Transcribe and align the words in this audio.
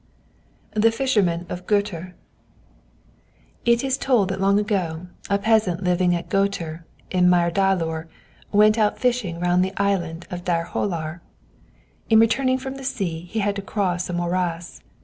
THE 0.73 0.89
FISHERMAN 0.91 1.45
OF 1.47 1.67
GÖTUR 1.67 2.13
It 3.65 3.83
is 3.83 3.99
told 3.99 4.29
that 4.29 4.41
long 4.41 4.57
ago 4.57 5.05
a 5.29 5.37
peasant 5.37 5.83
living 5.83 6.15
at 6.15 6.27
Götur 6.27 6.85
in 7.11 7.29
Myrdalur 7.29 8.07
went 8.51 8.79
out 8.79 8.97
fishing 8.97 9.39
round 9.39 9.63
the 9.63 9.79
island 9.79 10.25
of 10.31 10.43
Dyrhólar. 10.43 11.19
In 12.09 12.19
returning 12.19 12.57
from 12.57 12.77
the 12.77 12.83
sea, 12.83 13.25
he 13.25 13.41
had 13.41 13.55
to 13.57 13.61
cross 13.61 14.09
a 14.09 14.13
morass. 14.13 14.81